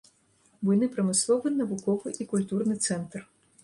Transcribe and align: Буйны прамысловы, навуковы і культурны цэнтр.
Буйны 0.69 0.89
прамысловы, 0.95 1.47
навуковы 1.59 2.17
і 2.23 2.31
культурны 2.35 2.83
цэнтр. 2.91 3.19